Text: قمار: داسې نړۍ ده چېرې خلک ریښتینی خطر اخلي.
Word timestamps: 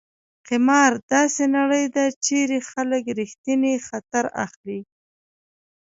قمار: 0.47 0.91
داسې 1.13 1.43
نړۍ 1.57 1.85
ده 1.95 2.05
چېرې 2.25 2.59
خلک 2.71 3.03
ریښتینی 3.19 3.73
خطر 3.87 4.25
اخلي. 4.45 4.79